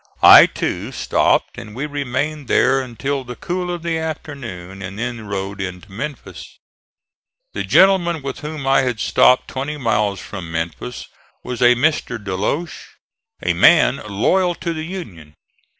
[0.23, 5.27] I, too, stopped and we remained there until the cool of the afternoon, and then
[5.27, 6.57] rode into Memphis.
[7.53, 11.07] The gentleman with whom I had stopped twenty miles from Memphis
[11.43, 12.17] was a Mr.
[12.17, 12.97] De Loche,
[13.43, 15.35] a man loyal to the Union.